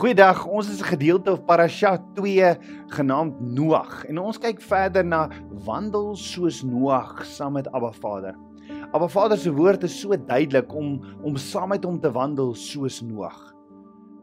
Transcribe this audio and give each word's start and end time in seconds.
Goeiedag, 0.00 0.46
ons 0.48 0.64
is 0.72 0.80
'n 0.80 0.96
gedeelte 0.96 1.32
of 1.32 1.44
Parasha 1.44 1.98
2 2.16 2.56
genaamd 2.88 3.40
Noag 3.40 4.06
en 4.08 4.18
ons 4.18 4.38
kyk 4.38 4.60
verder 4.64 5.04
na 5.04 5.28
wandel 5.66 6.16
soos 6.16 6.62
Noag 6.64 7.20
saam 7.26 7.52
met 7.52 7.68
Abba 7.68 7.92
Vader. 7.92 8.34
Abba 8.94 9.08
Vader 9.08 9.36
se 9.36 9.52
woord 9.52 9.84
is 9.84 10.00
so 10.00 10.16
duidelik 10.16 10.72
om 10.72 11.04
om 11.22 11.36
saam 11.36 11.68
met 11.68 11.84
hom 11.84 12.00
te 12.00 12.10
wandel 12.10 12.54
soos 12.54 13.02
Noag. 13.02 13.52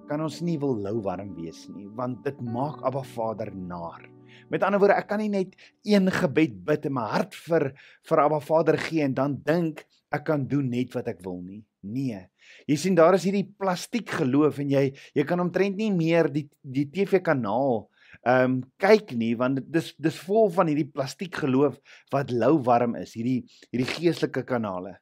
Kan 0.07 0.21
ons 0.21 0.41
nie 0.41 0.57
wil 0.57 0.73
lou 0.81 0.99
warm 1.01 1.35
wees 1.35 1.69
nie, 1.69 1.85
want 1.93 2.23
dit 2.23 2.41
maak 2.41 2.81
Abba 2.81 3.03
Vader 3.03 3.55
naar. 3.55 4.09
Met 4.49 4.63
ander 4.63 4.79
woorde, 4.79 4.97
ek 4.97 5.07
kan 5.07 5.19
nie 5.19 5.29
net 5.29 5.53
een 5.85 6.09
gebed 6.11 6.65
bid 6.65 6.85
in 6.85 6.93
my 6.93 7.05
hart 7.05 7.35
vir 7.35 7.73
vir 8.09 8.19
Abba 8.19 8.39
Vader 8.39 8.77
gee 8.77 9.03
en 9.03 9.13
dan 9.13 9.37
dink 9.45 9.85
ek 10.09 10.25
kan 10.25 10.47
doen 10.47 10.69
net 10.69 10.95
wat 10.95 11.07
ek 11.07 11.21
wil 11.21 11.37
nie. 11.41 11.61
Nee. 11.87 12.21
Jy 12.67 12.77
sien 12.79 12.95
daar 12.97 13.15
is 13.17 13.25
hierdie 13.27 13.47
plastiek 13.59 14.09
geloof 14.19 14.59
en 14.63 14.71
jy 14.71 14.89
jy 15.15 15.25
kan 15.27 15.39
omtrent 15.43 15.77
nie 15.79 15.91
meer 15.95 16.29
die 16.31 16.47
die 16.61 16.87
TV 16.91 17.21
kanaal 17.23 17.87
ehm 18.27 18.43
um, 18.43 18.55
kyk 18.81 19.13
nie 19.19 19.33
want 19.39 19.61
dis 19.71 19.93
dis 20.01 20.19
vol 20.27 20.49
van 20.53 20.69
hierdie 20.71 20.89
plastiek 20.91 21.35
geloof 21.43 21.77
wat 22.13 22.31
lou 22.31 22.57
warm 22.63 22.95
is, 22.99 23.13
hierdie 23.15 23.43
hierdie 23.71 23.89
geestelike 23.91 24.43
kanale. 24.47 24.97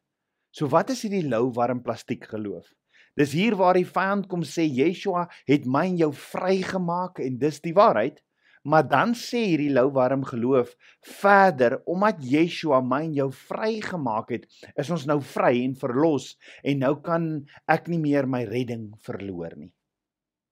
So 0.52 0.68
wat 0.72 0.92
is 0.94 1.04
hierdie 1.06 1.26
lou 1.28 1.50
warm 1.56 1.82
plastiek 1.84 2.26
geloof? 2.32 2.68
Dis 3.16 3.32
hier 3.32 3.56
waar 3.56 3.78
die 3.80 3.88
vyand 3.88 4.28
kom 4.28 4.44
sê 4.44 4.66
Yeshua 4.68 5.26
het 5.48 5.66
my 5.66 5.86
en 5.88 6.00
jou 6.04 6.12
vrygemaak 6.12 7.22
en 7.24 7.40
dis 7.40 7.62
die 7.64 7.74
waarheid. 7.76 8.20
Maar 8.66 8.88
dan 8.90 9.14
sê 9.14 9.44
hierdie 9.52 9.70
lou 9.74 9.92
warm 9.94 10.24
geloof 10.26 10.74
verder 11.06 11.78
omdat 11.86 12.24
Yeshua 12.26 12.82
my 12.82 13.04
en 13.06 13.14
jou 13.14 13.30
vrygemaak 13.30 14.34
het, 14.34 14.48
is 14.74 14.90
ons 14.90 15.06
nou 15.06 15.20
vry 15.22 15.54
en 15.62 15.76
verlos 15.78 16.32
en 16.66 16.82
nou 16.82 16.96
kan 17.06 17.28
ek 17.70 17.92
nie 17.94 18.02
meer 18.02 18.26
my 18.26 18.42
redding 18.50 18.90
verloor 19.06 19.54
nie. 19.60 19.70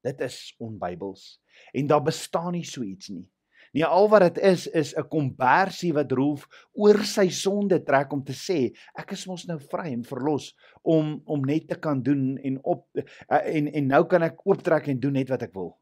Dit 0.06 0.22
is 0.22 0.54
onbybels 0.62 1.40
en 1.74 1.90
daar 1.90 2.06
bestaan 2.06 2.54
nie 2.54 2.68
so 2.68 2.86
iets 2.86 3.10
nie. 3.10 3.26
Nee, 3.74 3.86
al 3.90 4.06
wat 4.12 4.22
dit 4.28 4.38
is 4.46 4.68
is 4.68 4.94
'n 4.94 5.08
kombersie 5.10 5.94
wat 5.98 6.12
Rolf 6.12 6.46
oor 6.78 7.02
sy 7.10 7.30
sonde 7.30 7.80
trek 7.84 8.14
om 8.14 8.22
te 8.24 8.34
sê 8.34 8.70
ek 8.94 9.12
is 9.18 9.26
mos 9.26 9.48
nou 9.48 9.58
vry 9.58 9.90
en 9.94 10.04
verlos 10.04 10.54
om 10.84 11.22
om 11.26 11.42
net 11.42 11.68
te 11.68 11.76
kan 11.76 12.04
doen 12.04 12.38
en 12.38 12.60
op 12.64 12.86
en 13.30 13.68
en 13.74 13.88
nou 13.88 14.04
kan 14.06 14.22
ek 14.22 14.46
ooptrek 14.46 14.88
en 14.88 15.00
doen 15.00 15.14
net 15.14 15.30
wat 15.30 15.42
ek 15.42 15.54
wil. 15.54 15.74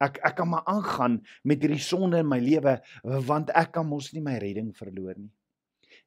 Ek 0.00 0.16
ek 0.24 0.38
kan 0.38 0.48
maar 0.48 0.64
aangaan 0.70 1.20
met 1.44 1.60
hierdie 1.60 1.82
sonde 1.84 2.22
in 2.24 2.28
my 2.28 2.40
lewe 2.40 2.78
want 3.28 3.52
ek 3.56 3.74
kan 3.76 3.86
mos 3.86 4.12
nie 4.14 4.24
my 4.24 4.38
redding 4.40 4.72
verloor 4.76 5.18
nie. 5.18 5.30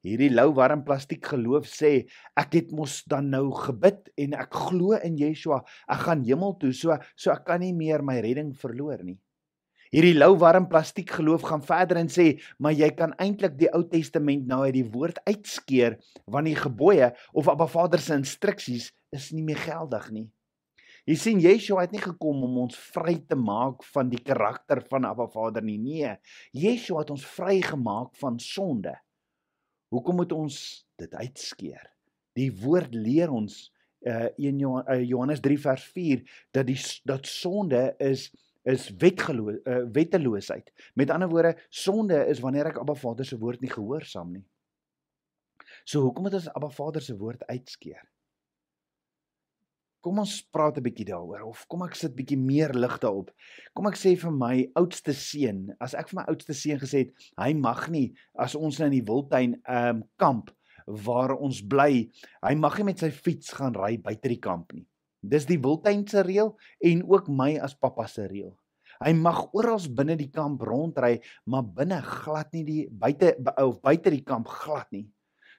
Hierdie 0.04 0.34
lou 0.34 0.50
warm 0.58 0.82
plastiek 0.84 1.24
geloof 1.32 1.68
sê 1.72 1.92
ek 2.40 2.58
het 2.58 2.72
mos 2.76 3.02
dan 3.08 3.30
nou 3.32 3.46
gebid 3.56 4.10
en 4.20 4.34
ek 4.36 4.58
glo 4.66 4.98
in 5.00 5.16
Yeshua. 5.20 5.62
Ek 5.88 6.02
gaan 6.08 6.26
hemel 6.28 6.58
toe, 6.60 6.74
so 6.76 6.98
so 7.16 7.32
ek 7.32 7.46
kan 7.48 7.64
nie 7.64 7.72
meer 7.76 8.04
my 8.04 8.18
redding 8.24 8.52
verloor 8.60 9.00
nie. 9.06 9.16
Hierdie 9.94 10.16
lou 10.18 10.34
warm 10.42 10.66
plastiek 10.68 11.12
geloof 11.14 11.46
gaan 11.46 11.64
verder 11.64 12.02
en 12.02 12.10
sê, 12.10 12.40
maar 12.58 12.74
jy 12.74 12.90
kan 12.98 13.14
eintlik 13.22 13.60
die 13.60 13.70
Ou 13.78 13.84
Testament 13.88 14.48
nou 14.50 14.64
uit 14.66 14.74
die 14.80 14.88
woord 14.90 15.20
uitskeer 15.30 16.00
want 16.26 16.50
die 16.50 16.58
gebooie 16.58 17.14
of 17.32 17.52
Abba 17.52 17.70
Vader 17.70 18.02
se 18.02 18.18
instruksies 18.18 18.90
is 19.14 19.30
nie 19.32 19.46
meer 19.46 19.62
geldig 19.62 20.10
nie. 20.12 20.26
Jy 21.04 21.16
sien 21.20 21.42
Yeshua 21.44 21.84
het 21.84 21.92
nie 21.92 22.00
gekom 22.00 22.46
om 22.48 22.62
ons 22.62 22.78
vry 22.94 23.18
te 23.28 23.36
maak 23.36 23.82
van 23.92 24.08
die 24.12 24.22
karakter 24.24 24.80
van 24.88 25.04
Abba 25.10 25.26
Vader 25.34 25.64
nie. 25.66 25.76
Nee, 25.82 26.14
Yeshua 26.56 27.02
het 27.04 27.12
ons 27.12 27.26
vrygemaak 27.28 28.14
van 28.22 28.38
sonde. 28.40 28.94
Hoekom 29.92 30.22
moet 30.22 30.32
ons 30.32 30.56
dit 31.02 31.18
uitskeer? 31.20 31.90
Die 32.40 32.50
woord 32.64 32.96
leer 32.96 33.34
ons 33.34 33.66
uh 34.04 34.28
1 34.36 34.60
Johannes 35.08 35.40
3 35.40 35.60
vers 35.64 35.84
4 35.96 36.24
dat 36.56 36.68
die 36.68 36.80
dat 37.08 37.28
sonde 37.28 37.84
is 38.04 38.32
is 38.64 38.88
wetgeloos 39.00 39.60
uh, 39.68 39.84
wetteloosheid. 39.92 40.72
Met 40.96 41.12
ander 41.12 41.30
woorde, 41.30 41.58
sonde 41.70 42.16
is 42.32 42.40
wanneer 42.40 42.72
ek 42.72 42.80
Abba 42.80 42.96
Vader 42.96 43.28
se 43.28 43.38
woord 43.40 43.60
nie 43.64 43.72
gehoorsaam 43.72 44.32
nie. 44.38 44.44
So 45.84 46.00
hoekom 46.06 46.28
moet 46.28 46.40
ons 46.40 46.48
Abba 46.56 46.72
Vader 46.72 47.04
se 47.04 47.16
woord 47.20 47.44
uitskeer? 47.52 48.13
Kom 50.04 50.20
ons 50.20 50.32
praat 50.52 50.78
'n 50.78 50.84
bietjie 50.84 51.06
daaroor 51.08 51.46
of 51.48 51.64
kom 51.72 51.84
ek 51.86 51.96
sit 51.96 52.16
bietjie 52.16 52.38
meer 52.38 52.74
lig 52.76 52.96
daarop. 53.00 53.30
Kom 53.74 53.88
ek 53.88 53.96
sê 53.96 54.12
vir 54.20 54.34
my 54.36 54.56
oudste 54.76 55.14
seun, 55.16 55.70
as 55.80 55.94
ek 55.96 56.10
vir 56.10 56.18
my 56.20 56.26
oudste 56.28 56.54
seun 56.54 56.80
gesê 56.82 57.06
het, 57.06 57.14
hy 57.40 57.54
mag 57.54 57.88
nie 57.90 58.14
as 58.36 58.56
ons 58.56 58.80
nou 58.80 58.90
in 58.92 58.98
die 58.98 59.08
wildtuin 59.08 59.56
ehm 59.64 59.96
um, 59.96 60.04
kamp 60.20 60.52
waar 61.06 61.38
ons 61.38 61.62
bly, 61.62 62.10
hy 62.44 62.54
mag 62.56 62.76
nie 62.78 62.88
met 62.90 63.00
sy 63.00 63.10
fiets 63.16 63.54
gaan 63.56 63.74
ry 63.80 63.96
buite 63.96 64.28
die 64.28 64.42
kamp 64.44 64.74
nie. 64.74 64.84
Dis 65.24 65.48
die 65.48 65.58
wildtuin 65.58 66.04
se 66.08 66.20
reël 66.28 66.52
en 66.84 67.04
ook 67.08 67.30
my 67.32 67.54
as 67.64 67.74
pappa 67.74 68.04
se 68.12 68.28
reël. 68.28 68.52
Hy 69.00 69.14
mag 69.16 69.40
oral 69.56 69.80
binne 69.88 70.18
die 70.20 70.32
kamp 70.32 70.62
rondry, 70.62 71.22
maar 71.48 71.64
binne 71.64 72.02
glad 72.04 72.52
nie 72.52 72.66
die 72.68 72.82
buite 72.92 73.38
of 73.56 73.80
buite 73.82 74.12
die 74.12 74.24
kamp 74.28 74.52
glad 74.52 74.92
nie. 74.92 75.08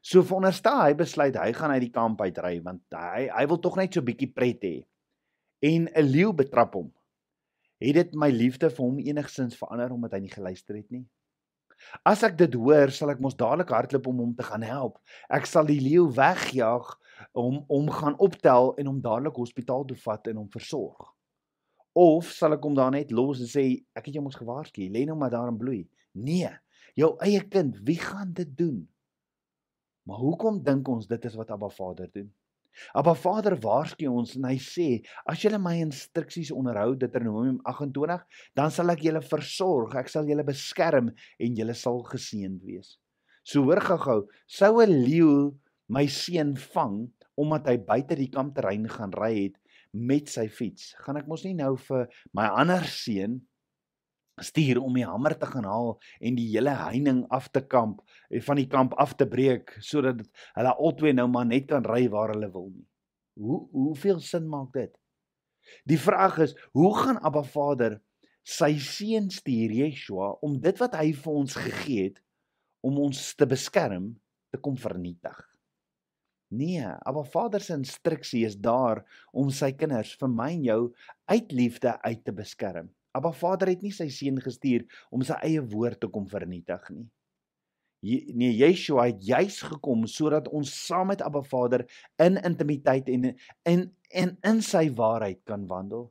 So 0.04 0.20
veronderstel 0.20 0.82
hy 0.82 0.92
besluit 0.98 1.36
hy 1.40 1.52
gaan 1.56 1.72
uit 1.72 1.86
die 1.86 1.94
kamp 1.94 2.20
uitry 2.20 2.58
want 2.64 2.82
hy 2.92 3.24
hy 3.32 3.44
wil 3.48 3.60
tog 3.64 3.78
net 3.80 3.96
so 3.96 4.04
bietjie 4.04 4.28
pret 4.36 4.60
hê. 4.66 4.74
En 5.64 5.88
'n 5.88 6.04
leeu 6.04 6.32
betrap 6.36 6.76
hom. 6.76 6.90
Het 7.80 7.96
dit 7.96 8.12
my 8.14 8.28
liefde 8.28 8.68
vir 8.68 8.84
hom 8.84 8.98
enigsins 9.00 9.56
verander 9.56 9.94
omdat 9.96 10.12
hy 10.12 10.20
nie 10.26 10.34
geluister 10.34 10.76
het 10.76 10.90
nie? 10.92 11.06
As 12.04 12.22
ek 12.22 12.36
dit 12.36 12.54
hoor, 12.54 12.92
sal 12.92 13.10
ek 13.10 13.20
mos 13.20 13.36
dadelik 13.36 13.72
hardloop 13.72 14.06
om 14.12 14.20
hom 14.26 14.34
te 14.36 14.44
gaan 14.44 14.62
help. 14.62 15.00
Ek 15.32 15.48
sal 15.48 15.64
die 15.64 15.80
leeu 15.80 16.06
wegjaag 16.12 16.94
om 17.32 17.64
om 17.72 17.88
gaan 17.88 18.20
optel 18.20 18.74
en 18.76 18.92
hom 18.92 19.00
dadelik 19.00 19.40
hospitaal 19.40 19.88
toe 19.88 19.96
vat 20.04 20.28
en 20.28 20.36
hom 20.36 20.50
versorg. 20.52 21.14
Of 21.96 22.28
sal 22.28 22.52
ek 22.52 22.64
hom 22.64 22.76
daar 22.76 22.92
net 22.92 23.10
los 23.10 23.40
en 23.40 23.48
sê 23.48 23.86
ek 23.96 24.10
het 24.10 24.14
jou 24.14 24.24
mos 24.24 24.36
gewaarsku, 24.36 24.84
lê 24.84 25.06
nou 25.08 25.16
maar 25.16 25.32
daar 25.32 25.48
en 25.48 25.56
bloei. 25.56 25.86
Nee, 26.12 26.50
jou 26.94 27.16
eie 27.24 27.40
kind, 27.48 27.80
wie 27.88 27.98
gaan 27.98 28.36
dit 28.36 28.52
doen? 28.58 28.84
Maar 30.04 30.20
hoekom 30.20 30.62
dink 30.64 30.88
ons 30.88 31.06
dit 31.08 31.24
is 31.24 31.36
wat 31.38 31.52
Abba 31.54 31.70
Vader 31.72 32.10
doen? 32.12 32.28
Abba 32.98 33.14
Vader 33.14 33.54
waarsku 33.62 34.08
ons 34.10 34.34
en 34.36 34.48
hy 34.48 34.56
sê 34.60 34.86
as 35.30 35.42
julle 35.44 35.60
my 35.62 35.76
instruksies 35.84 36.50
onderhou 36.54 36.96
Deuteronomium 36.98 37.60
28 37.70 38.24
dan 38.58 38.72
sal 38.74 38.90
ek 38.94 39.04
julle 39.06 39.22
versorg 39.24 39.94
ek 40.00 40.10
sal 40.10 40.28
julle 40.28 40.44
beskerm 40.46 41.12
en 41.14 41.58
julle 41.60 41.76
sal 41.78 42.02
geseënd 42.10 42.64
wees. 42.66 42.96
So 43.46 43.64
hoor 43.68 43.82
gou-gou 43.84 44.26
sou 44.58 44.72
'n 44.82 44.96
leeu 45.06 45.54
my 45.88 46.06
seun 46.08 46.54
vang 46.74 47.04
omdat 47.38 47.68
hy 47.70 47.76
buite 47.78 48.18
die 48.18 48.30
kampterrein 48.30 48.88
gaan 48.88 49.14
ry 49.14 49.32
het 49.44 49.56
met 49.94 50.28
sy 50.28 50.48
fiets 50.48 50.94
gaan 51.04 51.16
ek 51.20 51.28
mos 51.30 51.44
nie 51.46 51.54
nou 51.54 51.76
vir 51.76 52.08
my 52.34 52.48
ander 52.50 52.82
seun 52.90 53.40
stuur 54.42 54.80
om 54.82 54.94
die 54.96 55.06
hamer 55.06 55.36
te 55.38 55.46
gaan 55.46 55.66
haal 55.68 55.92
en 56.20 56.38
die 56.38 56.48
hele 56.50 56.74
heining 56.74 57.22
af 57.34 57.50
te 57.54 57.62
kamp 57.62 58.00
en 58.30 58.42
van 58.42 58.58
die 58.58 58.68
kamp 58.70 58.96
af 58.98 59.14
te 59.18 59.26
breek 59.30 59.76
sodat 59.78 60.24
hulle 60.56 60.74
albei 60.74 61.12
nou 61.14 61.28
maar 61.30 61.46
net 61.46 61.68
kan 61.70 61.86
ry 61.86 62.08
waar 62.10 62.34
hulle 62.34 62.50
wil 62.54 62.70
nie. 62.72 62.86
Hoe 63.38 63.60
hoeveel 63.72 64.20
sin 64.22 64.48
maak 64.50 64.74
dit? 64.74 64.92
Die 65.88 65.98
vraag 65.98 66.38
is, 66.44 66.52
hoe 66.76 66.92
gaan 66.98 67.22
Abba 67.24 67.42
Vader 67.42 67.98
sy 68.44 68.74
seun 68.82 69.30
stuur 69.32 69.72
Yeshua 69.72 70.34
om 70.44 70.58
dit 70.60 70.82
wat 70.82 70.98
hy 70.98 71.12
vir 71.16 71.40
ons 71.40 71.56
gegee 71.56 72.10
het 72.10 72.20
om 72.84 72.98
ons 73.06 73.20
te 73.38 73.48
beskerm 73.48 74.12
te 74.52 74.60
kom 74.60 74.76
vernietig? 74.78 75.38
Nee, 76.54 76.84
Abba 77.06 77.24
Vader 77.26 77.62
se 77.62 77.74
instruksie 77.74 78.44
is 78.46 78.58
daar 78.60 79.02
om 79.32 79.50
sy 79.50 79.72
kinders 79.74 80.12
vir 80.20 80.30
my 80.30 80.50
en 80.58 80.66
jou 80.68 80.82
uit 81.32 81.54
liefde 81.56 81.96
uit 82.04 82.22
te 82.24 82.34
beskerm. 82.36 82.92
Abba 83.14 83.32
Vader 83.32 83.70
het 83.70 83.82
nie 83.82 83.92
sy 83.94 84.08
seun 84.10 84.40
gestuur 84.42 84.86
om 85.14 85.22
sy 85.22 85.36
eie 85.46 85.62
woord 85.74 86.00
te 86.02 86.10
kom 86.10 86.26
vernietig 86.30 86.88
nie. 86.90 87.06
Nee, 88.04 88.52
Yeshua 88.52 89.06
het 89.08 89.22
juis 89.24 89.62
gekom 89.64 90.02
sodat 90.10 90.50
ons 90.52 90.72
saam 90.86 91.08
met 91.12 91.22
Abba 91.24 91.40
Vader 91.46 91.86
in 92.20 92.36
intimiteit 92.42 93.08
en 93.08 93.30
in 93.64 93.86
en 94.14 94.36
in 94.46 94.60
sy 94.62 94.90
waarheid 94.98 95.40
kan 95.48 95.64
wandel. 95.70 96.10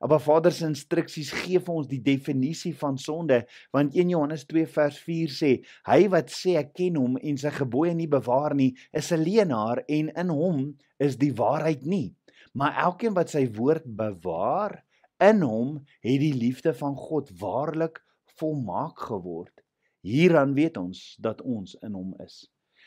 Abba 0.00 0.18
Vader 0.18 0.52
se 0.52 0.64
instruksies 0.64 1.30
gee 1.42 1.60
vir 1.60 1.74
ons 1.76 1.88
die 1.88 2.00
definisie 2.00 2.72
van 2.82 2.98
sonde 2.98 3.42
want 3.76 3.96
1 3.96 4.12
Johannes 4.14 4.46
2 4.48 4.68
vers 4.74 5.00
4 5.06 5.32
sê 5.38 5.50
hy 5.88 5.98
wat 6.12 6.32
sê 6.32 6.54
ek 6.60 6.74
ken 6.78 6.96
hom 6.96 7.18
en 7.20 7.40
sy 7.40 7.52
gebooie 7.56 7.92
nie 7.96 8.08
bewaar 8.08 8.56
nie 8.56 8.70
is 8.96 9.12
'n 9.12 9.20
leienaar 9.24 9.84
en 9.88 10.08
in 10.24 10.32
hom 10.32 10.62
is 10.98 11.18
die 11.20 11.32
waarheid 11.36 11.84
nie 11.84 12.14
maar 12.54 12.80
elkeen 12.86 13.14
wat 13.14 13.28
sy 13.30 13.44
woord 13.58 13.84
bewaar 13.84 14.80
In 15.20 15.42
hom 15.44 15.74
het 16.00 16.20
die 16.22 16.34
liefde 16.34 16.72
van 16.74 16.94
God 16.96 17.28
waarlik 17.40 18.00
volmaak 18.40 18.98
geword. 19.10 19.52
Hieraan 20.00 20.54
weet 20.56 20.78
ons 20.80 21.16
dat 21.20 21.42
ons 21.44 21.74
in 21.84 21.92
hom 21.92 22.14
is. 22.24 22.46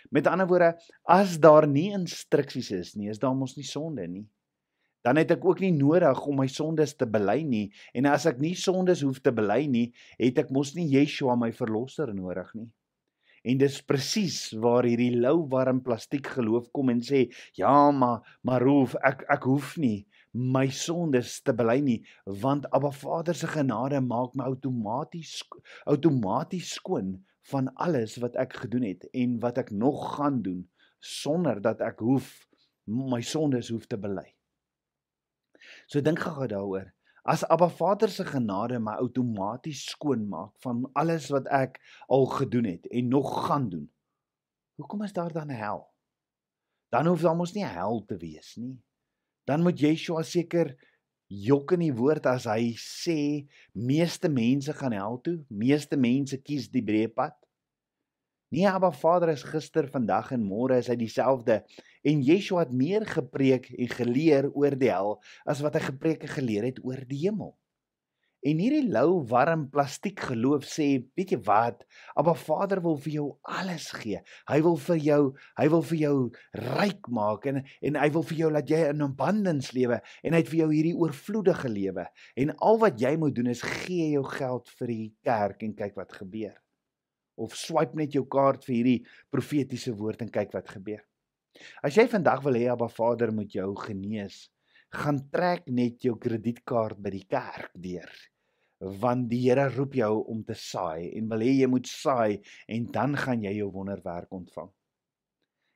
Met 0.10 0.28
ander 0.28 0.48
woorde, 0.50 0.74
as 1.06 1.38
daar 1.40 1.68
nie 1.70 1.92
instruksies 1.94 2.72
is 2.74 2.96
nie, 2.98 3.12
is 3.14 3.22
daar 3.22 3.36
mos 3.38 3.54
nie 3.56 3.68
sonde 3.68 4.08
nie. 4.10 4.26
Dan 5.06 5.20
het 5.20 5.34
ek 5.36 5.46
ook 5.46 5.60
nie 5.62 5.74
nodig 5.76 6.20
om 6.26 6.40
my 6.42 6.48
sondes 6.50 6.96
te 6.96 7.06
bely 7.06 7.42
nie 7.46 7.66
en 7.94 8.08
as 8.10 8.26
ek 8.30 8.40
nie 8.42 8.56
sondes 8.58 9.04
hoef 9.04 9.20
te 9.22 9.34
bely 9.36 9.66
nie, 9.68 9.90
het 10.18 10.40
ek 10.46 10.52
mos 10.56 10.74
nie 10.78 10.88
Yeshua 10.90 11.36
my 11.40 11.52
verlosser 11.54 12.14
nodig 12.16 12.50
nie. 12.58 12.70
En 13.44 13.60
dis 13.60 13.82
presies 13.84 14.38
waar 14.64 14.88
hierdie 14.88 15.20
lou 15.20 15.44
warm 15.52 15.82
plastiek 15.84 16.30
geloof 16.38 16.70
kom 16.72 16.90
en 16.90 17.02
sê, 17.04 17.28
"Ja, 17.60 17.92
maar 17.92 18.40
maar 18.42 18.64
hoef 18.64 18.96
ek 19.04 19.26
ek 19.30 19.44
hoef 19.44 19.78
nie 19.78 20.08
my 20.34 20.66
sondes 20.74 21.42
te 21.46 21.54
bely 21.54 21.78
nie, 21.86 22.00
want 22.26 22.66
Abba 22.74 22.92
Vader 22.92 23.38
se 23.38 23.48
genade 23.48 24.00
maak 24.02 24.34
my 24.34 24.48
outomaties 24.50 25.36
outomaties 25.86 26.74
skoon 26.80 27.20
van 27.52 27.70
alles 27.76 28.18
wat 28.24 28.36
ek 28.42 28.56
gedoen 28.64 28.88
het 28.88 29.06
en 29.14 29.38
wat 29.44 29.60
ek 29.62 29.70
nog 29.72 30.16
gaan 30.16 30.42
doen 30.42 30.64
sonder 31.04 31.62
dat 31.62 31.84
ek 31.86 32.02
hoef 32.02 32.32
my 32.88 33.22
sondes 33.22 33.70
hoef 33.70 33.86
te 33.88 34.00
bely. 34.00 34.26
So 35.88 36.02
dink 36.02 36.24
gou 36.24 36.48
daaroor. 36.48 36.90
As 37.24 37.46
Abba 37.48 37.70
Vader 37.70 38.10
se 38.12 38.26
genade 38.28 38.80
my 38.84 38.98
outomaties 39.00 39.86
skoon 39.94 40.26
maak 40.28 40.58
van 40.66 40.84
alles 41.00 41.30
wat 41.32 41.48
ek 41.48 41.78
al 42.12 42.26
gedoen 42.26 42.68
het 42.68 42.90
en 42.92 43.08
nog 43.08 43.46
gaan 43.48 43.70
doen. 43.70 43.86
Hoekom 44.82 45.04
is 45.04 45.14
daar 45.14 45.32
dan 45.32 45.54
hel? 45.54 45.86
Dan 46.92 47.08
hoef 47.08 47.22
daar 47.22 47.36
mos 47.36 47.54
nie 47.54 47.66
hel 47.66 48.04
te 48.06 48.18
wees 48.18 48.56
nie. 48.60 48.76
Dan 49.48 49.64
moet 49.64 49.80
Yeshua 49.80 50.24
seker 50.24 50.74
jok 51.28 51.74
in 51.76 51.88
die 51.88 51.96
woord 51.96 52.28
as 52.30 52.46
hy 52.50 52.74
sê 52.80 53.46
meeste 53.74 54.30
mense 54.30 54.74
gaan 54.78 54.96
hel 54.96 55.18
toe, 55.26 55.40
meeste 55.50 55.98
mense 55.98 56.38
kies 56.44 56.70
die 56.72 56.84
breë 56.86 57.10
pad. 57.16 57.36
Nee, 58.54 58.68
Abba 58.70 58.92
Vader 58.94 59.32
is 59.34 59.42
gister, 59.50 59.88
vandag 59.90 60.30
en 60.36 60.44
môre 60.46 60.78
is 60.78 60.88
hy 60.92 60.96
dieselfde. 61.00 61.64
En 62.06 62.22
Yeshua 62.22 62.68
het 62.68 62.76
meer 62.76 63.06
gepreek 63.10 63.72
en 63.74 63.90
geleer 63.90 64.52
oor 64.54 64.78
die 64.78 64.92
hel 64.94 65.16
as 65.50 65.64
wat 65.66 65.80
hy 65.80 65.88
gepreek 65.88 66.28
en 66.28 66.36
geleer 66.36 66.68
het 66.70 66.84
oor 66.86 67.02
die 67.10 67.24
hemel. 67.24 67.56
En 68.44 68.60
hierdie 68.60 68.90
lou 68.92 69.22
warm 69.32 69.62
plastiek 69.72 70.20
geloof 70.28 70.66
sê, 70.68 70.86
weet 71.16 71.30
jy 71.32 71.38
wat? 71.48 71.86
Abba 72.20 72.34
Vader 72.36 72.82
wil 72.84 72.98
vir 73.06 73.14
jou 73.14 73.28
alles 73.48 73.86
gee. 73.96 74.20
Hy 74.50 74.58
wil 74.66 74.76
vir 74.84 74.98
jou, 75.00 75.20
hy 75.60 75.68
wil 75.72 75.86
vir 75.88 76.00
jou 76.02 76.16
ryk 76.60 77.08
maak 77.16 77.48
en 77.48 77.62
en 77.64 78.00
hy 78.02 78.10
wil 78.12 78.26
vir 78.28 78.42
jou 78.42 78.50
laat 78.52 78.74
jy 78.74 78.82
in 78.90 79.06
abundance 79.06 79.72
lewe 79.78 80.02
en 80.04 80.36
hy 80.36 80.42
het 80.42 80.52
vir 80.52 80.60
jou 80.60 80.68
hierdie 80.74 80.98
oorvloedige 81.06 81.72
lewe. 81.72 82.06
En 82.44 82.52
al 82.68 82.82
wat 82.82 83.00
jy 83.00 83.14
moet 83.22 83.38
doen 83.38 83.54
is 83.54 83.64
gee 83.64 84.10
jou 84.18 84.26
geld 84.34 84.76
vir 84.82 84.92
die 84.92 85.08
kerk 85.24 85.64
en 85.64 85.78
kyk 85.80 85.96
wat 86.02 86.12
gebeur. 86.20 86.60
Of 87.40 87.56
swipe 87.56 87.96
net 87.96 88.20
jou 88.20 88.26
kaart 88.28 88.68
vir 88.68 88.76
hierdie 88.76 89.00
profetiese 89.32 89.96
woord 89.96 90.28
en 90.28 90.34
kyk 90.36 90.52
wat 90.58 90.76
gebeur. 90.76 91.00
As 91.80 91.96
jy 91.96 92.10
vandag 92.12 92.44
wil 92.44 92.60
hê 92.60 92.68
Abba 92.76 92.92
Vader 92.92 93.32
moet 93.32 93.56
jou 93.56 93.72
genees, 93.86 94.50
gaan 94.92 95.24
trek 95.32 95.72
net 95.72 96.04
jou 96.04 96.18
kredietkaart 96.20 97.00
by 97.00 97.16
die 97.16 97.26
kerk 97.32 97.72
deur 97.80 98.12
want 98.84 99.30
die 99.32 99.42
Here 99.48 99.70
roep 99.72 99.96
jou 99.96 100.14
om 100.32 100.44
te 100.44 100.56
saai 100.58 101.12
en 101.18 101.28
wil 101.32 101.44
hê 101.46 101.52
jy 101.62 101.70
moet 101.72 101.88
saai 101.88 102.42
en 102.72 102.88
dan 102.92 103.16
gaan 103.20 103.44
jy 103.46 103.58
jou 103.60 103.70
wonderwerk 103.72 104.32
ontvang. 104.36 104.72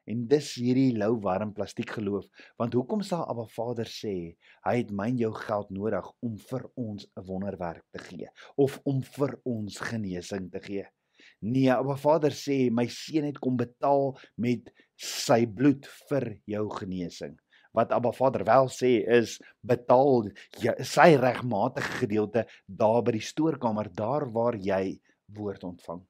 En 0.07 0.24
dis 0.31 0.50
hierdie 0.56 0.94
lou 0.95 1.18
warm 1.24 1.51
plastiek 1.56 1.89
geloof, 1.98 2.27
want 2.59 2.75
hoekom 2.77 3.01
sal 3.04 3.25
Abba 3.27 3.44
Vader 3.51 3.89
sê 3.92 4.13
hy 4.63 4.75
het 4.77 4.94
myn 4.95 5.19
jou 5.19 5.33
geld 5.36 5.74
nodig 5.75 6.07
om 6.24 6.38
vir 6.50 6.63
ons 6.75 7.07
'n 7.07 7.25
wonderwerk 7.27 7.83
te 7.92 8.00
gee 8.00 8.30
of 8.56 8.80
om 8.86 9.01
vir 9.01 9.39
ons 9.44 9.80
genesing 9.80 10.51
te 10.51 10.59
gee? 10.59 10.86
Nee, 11.42 11.71
Abba 11.71 11.95
Vader 11.95 12.31
sê 12.31 12.71
my 12.71 12.88
seun 12.88 13.25
het 13.25 13.39
kom 13.39 13.57
betaal 13.57 14.18
met 14.38 14.71
sy 14.95 15.45
bloed 15.45 15.86
vir 16.09 16.39
jou 16.48 16.69
genesing 16.69 17.38
wat 17.77 17.94
Abba 17.94 18.12
Vader 18.18 18.44
wel 18.47 18.69
sê 18.74 18.91
is 19.19 19.38
betaal 19.62 20.29
jy, 20.63 20.74
sy 20.81 21.13
regmatige 21.21 22.01
gedeelte 22.01 22.47
daar 22.65 23.03
by 23.06 23.18
die 23.19 23.25
stoorkamer 23.31 23.91
daar 23.94 24.25
waar 24.33 24.57
jy 24.57 24.97
woord 25.38 25.65
ontvang. 25.68 26.01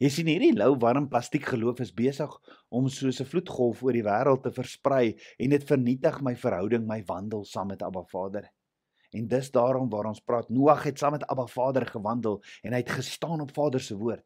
Jy 0.00 0.08
sien 0.12 0.28
hierdie 0.30 0.54
lou 0.56 0.74
warm 0.80 1.08
plastiek 1.12 1.44
geloof 1.52 1.82
is 1.84 1.92
besig 1.96 2.32
om 2.68 2.88
soos 2.88 3.20
'n 3.20 3.28
vloedgolf 3.30 3.82
oor 3.82 3.96
die 3.96 4.04
wêreld 4.04 4.42
te 4.44 4.52
versprei 4.52 5.16
en 5.38 5.50
dit 5.50 5.64
vernietig 5.64 6.20
my 6.22 6.34
verhouding, 6.44 6.86
my 6.86 7.02
wandel 7.08 7.44
saam 7.44 7.68
met 7.68 7.82
Abba 7.82 8.04
Vader. 8.12 8.48
En 9.12 9.28
dis 9.28 9.50
daarom 9.50 9.88
waar 9.88 10.06
ons 10.06 10.20
praat 10.20 10.48
Noag 10.48 10.82
het 10.84 10.98
saam 10.98 11.12
met 11.12 11.26
Abba 11.26 11.46
Vader 11.46 11.86
gewandel 11.86 12.42
en 12.62 12.72
hy 12.72 12.82
het 12.84 12.96
gestaan 13.00 13.40
op 13.40 13.54
Vader 13.54 13.80
se 13.80 13.96
woord. 13.96 14.24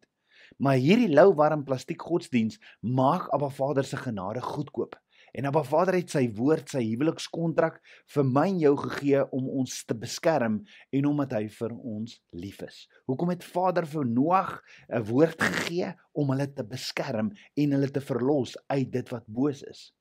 Maar 0.59 0.77
hierdie 0.77 1.13
lou 1.13 1.35
warm 1.35 1.65
plastiek 1.65 2.03
godsdiens 2.03 2.59
maak 2.81 3.29
Abba 3.33 3.49
Vader 3.49 3.85
se 3.85 3.97
genade 3.97 4.41
goedkoop. 4.41 4.97
En 5.33 5.47
Abba 5.49 5.63
Vader 5.65 5.97
het 5.97 6.13
sy 6.13 6.27
woord, 6.37 6.69
sy 6.75 6.83
huwelikskontrak 6.85 7.79
vir 8.13 8.27
my 8.29 8.43
en 8.51 8.59
jou 8.61 8.73
gegee 8.83 9.23
om 9.33 9.47
ons 9.63 9.77
te 9.89 9.95
beskerm 9.97 10.59
en 10.93 11.07
omdat 11.09 11.31
hy 11.39 11.47
vir 11.55 11.73
ons 11.73 12.19
lief 12.37 12.59
is. 12.67 12.83
Hoekom 13.09 13.31
het 13.33 13.47
Vader 13.49 13.87
vir 13.89 14.05
Noag 14.05 14.51
'n 14.93 15.01
woord 15.09 15.41
gegee 15.41 15.95
om 16.13 16.35
hulle 16.35 16.49
te 16.53 16.65
beskerm 16.69 17.31
en 17.57 17.73
hulle 17.73 17.89
te 17.89 18.03
verlos 18.05 18.59
uit 18.69 18.91
dit 18.93 19.09
wat 19.09 19.25
boos 19.27 19.63
is? 19.63 19.95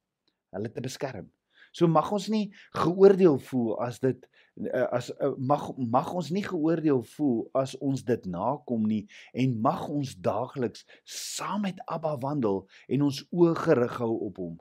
Hulle 0.51 0.72
te 0.72 0.83
beskerm. 0.83 1.31
So 1.72 1.88
mag 1.88 2.12
ons 2.12 2.28
nie 2.28 2.51
geoordeel 2.75 3.39
voel 3.39 3.80
as 3.80 4.00
dit 4.04 4.28
eh, 4.68 4.88
as 4.92 5.12
eh, 5.16 5.31
mag 5.38 5.72
mag 5.78 6.13
ons 6.13 6.31
nie 6.36 6.44
geoordeel 6.44 7.04
voel 7.13 7.48
as 7.56 7.78
ons 7.80 8.04
dit 8.04 8.25
nakom 8.25 8.83
nie 8.83 9.07
en 9.31 9.56
mag 9.62 9.88
ons 9.88 10.12
daagliks 10.16 10.83
saam 11.06 11.62
met 11.62 11.80
Abba 11.88 12.18
wandel 12.19 12.68
en 12.89 13.07
ons 13.07 13.24
oë 13.31 13.56
gerig 13.56 13.98
hou 14.04 14.12
op 14.28 14.44
hom. 14.44 14.60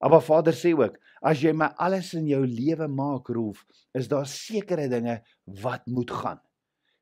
Maar 0.00 0.22
Vader 0.24 0.56
sê 0.56 0.72
ook, 0.72 0.96
as 1.20 1.42
jy 1.44 1.52
my 1.52 1.68
alles 1.76 2.14
in 2.16 2.28
jou 2.30 2.40
lewe 2.48 2.88
maak 2.88 3.28
roef, 3.28 3.60
is 3.92 4.08
daar 4.08 4.26
sekere 4.26 4.88
dinge 4.88 5.18
wat 5.60 5.84
moet 5.86 6.10
gaan. 6.10 6.40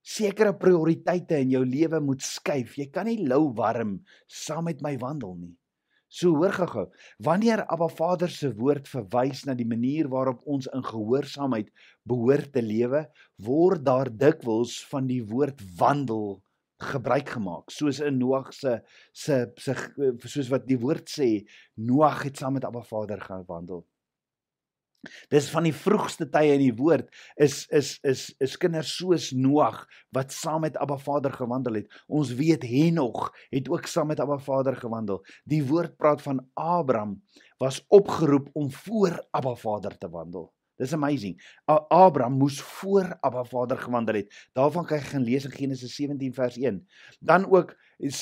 Sekere 0.03 0.55
prioriteite 0.56 1.39
in 1.39 1.53
jou 1.53 1.62
lewe 1.67 2.00
moet 2.03 2.25
skuif. 2.25 2.75
Jy 2.81 2.89
kan 2.91 3.06
nie 3.06 3.21
lou 3.23 3.53
warm 3.55 4.00
saam 4.27 4.67
met 4.67 4.83
my 4.83 4.97
wandel 4.99 5.37
nie. 5.37 5.55
So 6.09 6.33
hoor 6.41 6.55
gou-gou, 6.56 6.87
wanneer 7.21 7.67
Abba 7.69 7.91
Vader 7.93 8.33
se 8.33 8.49
woord 8.56 8.89
verwys 8.89 9.43
na 9.45 9.53
die 9.55 9.69
manier 9.69 10.09
waarop 10.09 10.41
ons 10.49 10.67
in 10.73 10.83
gehoorsaamheid 10.83 11.69
behoort 12.09 12.55
te 12.55 12.62
lewe, 12.65 13.05
word 13.45 13.85
daar 13.85 14.09
dikwels 14.09 14.79
van 14.89 15.06
die 15.11 15.21
woord 15.29 15.61
wandel 15.77 16.39
gebruik 16.79 17.29
gemaak 17.35 17.73
soos 17.75 17.99
in 18.01 18.19
Noag 18.19 18.53
se 18.55 18.79
se 19.13 19.47
se 19.59 19.75
soos 20.25 20.51
wat 20.53 20.67
die 20.69 20.79
woord 20.79 21.11
sê 21.11 21.29
Noag 21.75 22.23
het 22.29 22.39
saam 22.39 22.55
met 22.59 22.65
Abba 22.65 22.83
Vader 22.87 23.21
gewandel. 23.21 23.87
Dis 25.31 25.47
van 25.51 25.67
die 25.67 25.75
vroegste 25.75 26.27
tye 26.31 26.57
in 26.57 26.63
die 26.63 26.75
woord 26.79 27.11
is 27.39 27.65
is 27.75 27.97
is 28.03 28.29
is 28.43 28.57
kinders 28.59 28.91
soos 28.99 29.31
Noag 29.35 29.85
wat 30.15 30.35
saam 30.35 30.67
met 30.67 30.79
Abba 30.79 30.99
Vader 31.03 31.35
gewandel 31.35 31.81
het. 31.81 31.99
Ons 32.07 32.35
weet 32.39 32.67
Henog 32.67 33.29
het 33.55 33.71
ook 33.71 33.87
saam 33.87 34.11
met 34.11 34.21
Abba 34.21 34.39
Vader 34.43 34.76
gewandel. 34.76 35.23
Die 35.45 35.64
woord 35.67 35.97
praat 35.97 36.23
van 36.23 36.43
Abraham 36.55 37.19
was 37.59 37.83
opgeroep 37.88 38.50
om 38.55 38.71
voor 38.71 39.19
Abba 39.31 39.55
Vader 39.55 39.99
te 39.99 40.11
wandel. 40.11 40.52
Dis 40.78 40.94
amazing. 40.94 41.35
Abraham 41.66 42.38
moes 42.38 42.61
voor 42.78 43.16
Abba 43.20 43.42
Vader 43.44 43.78
gewandel 43.78 44.20
het. 44.20 44.35
Daarvan 44.54 44.87
kan 44.87 45.00
jy 45.00 45.04
gaan 45.11 45.25
lees 45.26 45.44
in 45.49 45.54
Genesis 45.54 45.94
17 45.99 46.35
vers 46.35 46.56
1. 46.56 46.78
Dan 47.20 47.49
ook 47.50 47.75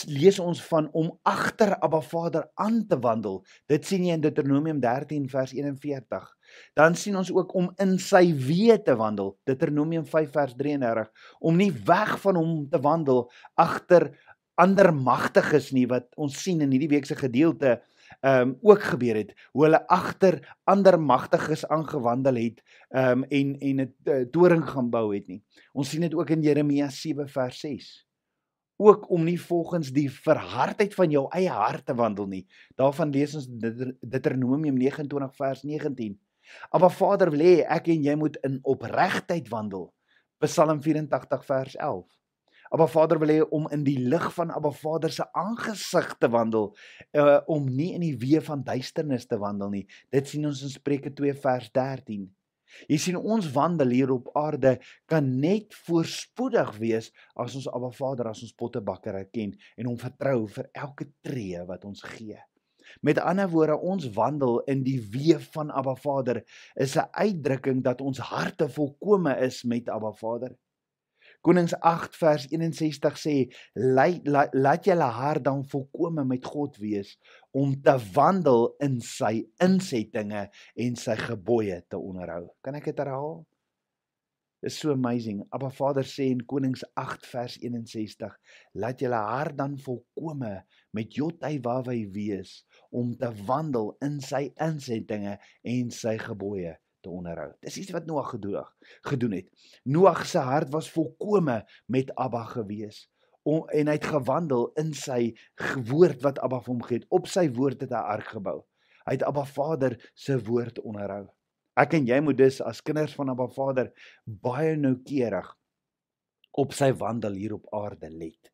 lees 0.09 0.39
ons 0.41 0.63
van 0.71 0.89
om 0.97 1.11
agter 1.23 1.75
Abba 1.85 2.01
Vader 2.01 2.49
aan 2.55 2.87
te 2.89 2.99
wandel. 2.99 3.43
Dit 3.69 3.85
sien 3.85 4.07
jy 4.09 4.17
in 4.17 4.25
Deuteronomium 4.25 4.81
13 4.81 5.29
vers 5.29 5.53
41. 5.53 6.31
Dan 6.79 6.97
sien 6.97 7.17
ons 7.17 7.33
ook 7.33 7.53
om 7.55 7.69
in 7.83 7.99
sy 8.01 8.31
weë 8.33 8.79
te 8.87 8.97
wandel. 8.97 9.35
Deuteronomium 9.45 10.07
5 10.09 10.33
vers 10.33 10.57
33 10.57 11.13
om 11.41 11.61
nie 11.61 11.73
weg 11.85 12.17
van 12.25 12.41
hom 12.41 12.57
te 12.73 12.81
wandel 12.81 13.27
agter 13.55 14.15
ander 14.57 14.89
magtiges 14.95 15.71
nie 15.77 15.85
wat 15.91 16.09
ons 16.17 16.39
sien 16.41 16.63
in 16.65 16.73
hierdie 16.73 16.95
week 16.95 17.05
se 17.09 17.17
gedeelte 17.19 17.77
ehm 18.21 18.49
um, 18.49 18.59
ook 18.63 18.83
gebeur 18.83 19.17
het 19.17 19.35
hoe 19.53 19.65
hulle 19.65 19.87
agter 19.89 20.57
ander 20.65 21.01
magtiges 21.01 21.67
aangewandel 21.67 22.35
het 22.35 22.63
ehm 22.89 23.23
um, 23.23 23.25
en 23.29 23.59
en 23.59 23.81
'n 23.81 23.95
uh, 24.05 24.25
toring 24.31 24.65
gaan 24.69 24.91
bou 24.91 25.15
het 25.15 25.27
nie. 25.27 25.43
Ons 25.73 25.91
sien 25.91 26.01
dit 26.01 26.15
ook 26.15 26.31
in 26.31 26.43
Jeremia 26.43 26.89
7 26.89 27.29
vers 27.29 27.61
6. 27.61 28.07
Ook 28.77 29.11
om 29.11 29.25
nie 29.25 29.41
volgens 29.41 29.93
die 29.93 30.11
verhardheid 30.11 30.95
van 30.95 31.11
jou 31.11 31.27
eie 31.31 31.51
hart 31.51 31.87
te 31.87 31.95
wandel 31.95 32.27
nie. 32.27 32.47
Daarvan 32.75 33.11
lees 33.11 33.35
ons 33.35 33.49
Deuteronomium 34.01 34.77
29 34.77 35.37
vers 35.37 35.63
19. 35.63 36.19
Maar 36.71 36.91
Vader 36.91 37.31
wil 37.31 37.41
hê 37.41 37.65
ek 37.65 37.89
en 37.89 38.03
jy 38.03 38.15
moet 38.15 38.37
in 38.47 38.59
opregtheid 38.63 39.49
wandel. 39.49 39.95
Psalm 40.45 40.83
84 40.83 41.45
vers 41.45 41.77
11. 41.77 42.05
Abba 42.77 42.91
Vader 42.93 43.17
wil 43.17 43.31
hê 43.33 43.43
om 43.57 43.65
in 43.73 43.87
die 43.87 43.97
lig 43.97 44.25
van 44.37 44.51
Abba 44.53 44.69
Vader 44.77 45.09
se 45.09 45.25
aangesig 45.33 46.11
te 46.21 46.29
wandel, 46.29 46.67
uh 47.17 47.39
om 47.49 47.71
nie 47.73 47.95
in 47.97 48.03
die 48.05 48.17
weë 48.21 48.43
van 48.45 48.65
duisternis 48.67 49.25
te 49.25 49.39
wandel 49.41 49.71
nie. 49.73 49.87
Dit 50.13 50.29
sien 50.29 50.45
ons 50.45 50.61
in 50.61 50.75
Spreuke 50.75 51.09
2 51.17 51.33
vers 51.41 51.71
13. 51.73 52.27
Jy 52.93 52.99
sien 53.01 53.17
ons 53.17 53.49
wandel 53.55 53.95
hier 53.97 54.13
op 54.13 54.29
aarde 54.37 54.75
kan 55.09 55.31
net 55.41 55.73
voorspoedig 55.87 56.75
wees 56.83 57.09
as 57.33 57.57
ons 57.57 57.71
Abba 57.73 57.89
Vader 57.97 58.29
as 58.35 58.45
ons 58.45 58.53
pottebakker 58.61 59.17
erken 59.23 59.57
en 59.57 59.89
hom 59.89 59.97
vertrou 60.03 60.43
vir 60.59 60.69
elke 60.77 61.09
tree 61.25 61.65
wat 61.73 61.89
ons 61.89 62.05
gee. 62.05 62.37
Met 63.01 63.23
ander 63.25 63.49
woorde, 63.49 63.81
ons 63.81 64.05
wandel 64.13 64.61
in 64.69 64.85
die 64.85 65.01
weë 65.01 65.41
van 65.57 65.73
Abba 65.73 65.97
Vader 65.97 66.45
is 66.77 66.99
'n 67.01 67.09
uitdrukking 67.25 67.81
dat 67.89 68.05
ons 68.05 68.21
harte 68.21 68.69
volkome 68.69 69.33
is 69.49 69.65
met 69.65 69.89
Abba 69.89 70.13
Vader. 70.13 70.53
Konings 71.47 71.77
8 71.79 72.17
vers 72.19 72.45
61 72.51 73.21
sê 73.23 73.33
laat 73.79 74.25
la, 74.27 74.49
laat 74.51 74.87
julle 74.89 75.07
hart 75.15 75.45
dan 75.47 75.61
volkome 75.71 76.25
met 76.27 76.43
God 76.43 76.75
wees 76.83 77.13
om 77.55 77.77
te 77.87 77.93
wandel 78.17 78.73
in 78.83 78.97
sy 78.99 79.45
insettinge 79.63 80.49
en 80.85 80.97
sy 80.99 81.15
gebooie 81.21 81.77
te 81.87 82.01
onderhou. 82.03 82.49
Kan 82.67 82.75
ek 82.81 82.89
dit 82.91 82.99
herhaal? 82.99 83.45
Is 84.67 84.75
so 84.81 84.91
amazing. 84.91 85.45
Abba 85.55 85.71
Vader 85.71 86.09
sê 86.11 86.27
in 86.33 86.41
Konings 86.51 86.83
8 86.99 87.29
vers 87.31 87.55
61, 87.63 88.35
laat 88.83 89.05
julle 89.05 89.21
hart 89.29 89.55
dan 89.61 89.77
volkome 89.85 90.57
met 90.99 91.15
Jotai 91.15 91.61
wawy 91.63 92.01
wees 92.17 92.57
om 92.91 93.15
te 93.21 93.31
wandel 93.47 93.93
in 94.03 94.19
sy 94.25 94.49
insettinge 94.67 95.37
en 95.63 95.95
sy 95.95 96.17
gebooie 96.25 96.75
te 97.07 97.13
onderhou. 97.13 97.53
Dis 97.63 97.79
iets 97.83 97.95
wat 97.95 98.07
Noag 98.07 98.33
gedoen 98.35 98.65
gedoen 99.07 99.37
het. 99.39 99.51
Noag 99.85 100.25
se 100.27 100.43
hart 100.43 100.73
was 100.75 100.91
volkome 100.91 101.63
met 101.87 102.11
Abba 102.15 102.45
gewees 102.51 103.07
om 103.47 103.63
en 103.71 103.87
hy 103.87 103.95
het 103.95 104.09
gewandel 104.11 104.73
in 104.81 104.91
sy 104.99 105.21
woord 105.87 106.25
wat 106.27 106.41
Abba 106.43 106.59
vir 106.65 106.73
hom 106.73 106.83
gegee 106.83 107.01
het. 107.01 107.11
Op 107.15 107.29
sy 107.31 107.47
woord 107.55 107.85
het 107.87 107.95
hy 107.95 108.03
ark 108.17 108.33
gebou. 108.35 108.59
Hy 109.07 109.15
het 109.15 109.23
Abba 109.27 109.45
Vader 109.47 109.95
se 110.19 110.35
woord 110.49 110.81
onderhou. 110.83 111.29
Ek 111.79 111.95
en 111.95 112.09
jy 112.09 112.19
moet 112.25 112.41
dus 112.41 112.59
as 112.65 112.83
kinders 112.83 113.15
van 113.15 113.31
Abba 113.31 113.47
Vader 113.55 113.93
baie 114.25 114.75
noukeurig 114.81 115.53
op 116.59 116.75
sy 116.75 116.91
wandel 116.99 117.37
hier 117.39 117.55
op 117.55 117.69
aarde 117.77 118.11
let. 118.11 118.51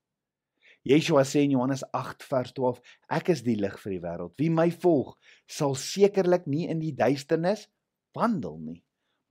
Yeshua 0.84 1.22
sê 1.22 1.44
in 1.46 1.54
Johannes 1.54 1.84
8 1.94 2.24
vers 2.26 2.52
12: 2.56 2.80
Ek 3.16 3.30
is 3.32 3.44
die 3.46 3.54
lig 3.56 3.76
vir 3.84 3.94
die 3.94 4.02
wêreld. 4.02 4.34
Wie 4.42 4.50
my 4.50 4.66
volg, 4.82 5.14
sal 5.46 5.76
sekerlik 5.78 6.48
nie 6.50 6.66
in 6.68 6.82
die 6.82 6.92
duisternis 6.98 7.68
wandel 8.16 8.58
nie, 8.58 8.80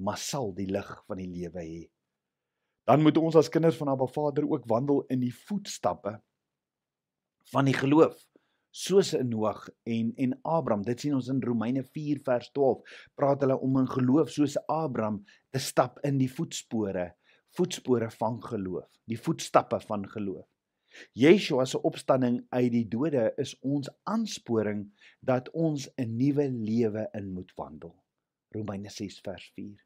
maar 0.02 0.18
sal 0.18 0.54
die 0.58 0.68
lig 0.70 0.90
van 1.08 1.22
die 1.22 1.30
lewe 1.30 1.62
hê. 1.62 1.82
Dan 2.90 3.04
moet 3.06 3.18
ons 3.18 3.38
as 3.38 3.50
kinders 3.50 3.78
van 3.78 3.92
Abba 3.94 4.08
Vader 4.10 4.48
ook 4.50 4.66
wandel 4.70 5.04
in 5.14 5.22
die 5.22 5.34
voetstappe 5.34 6.18
van 7.52 7.66
die 7.66 7.78
geloof 7.78 8.18
soos 8.72 9.12
in 9.14 9.30
Noag 9.30 9.68
en 9.84 10.14
en 10.16 10.38
Abraham. 10.48 10.84
Dit 10.88 11.04
sien 11.04 11.16
ons 11.16 11.28
in 11.28 11.42
Romeine 11.44 11.84
4 11.84 12.22
vers 12.24 12.52
12. 12.56 12.80
Praat 13.20 13.44
hulle 13.44 13.58
om 13.60 13.78
in 13.82 13.90
geloof 13.92 14.32
soos 14.32 14.58
Abraham 14.72 15.22
te 15.52 15.60
stap 15.60 16.00
in 16.08 16.18
die 16.22 16.32
voetspore, 16.32 17.12
voetspore 17.58 18.10
van 18.16 18.40
geloof, 18.44 18.88
die 19.12 19.20
voetstappe 19.20 19.82
van 19.88 20.08
geloof. 20.10 20.48
Yeshua 21.16 21.66
se 21.66 21.80
opstanding 21.88 22.42
uit 22.52 22.72
die 22.74 22.88
dode 22.88 23.30
is 23.40 23.54
ons 23.64 23.88
aansporing 24.12 24.90
dat 25.24 25.48
ons 25.52 25.88
'n 25.98 26.18
nuwe 26.18 26.50
lewe 26.50 27.08
in 27.14 27.32
moet 27.34 27.52
wandel. 27.56 28.01
Romeine 28.56 28.92
6 28.92 29.20
vers 29.26 29.48
4. 29.56 29.80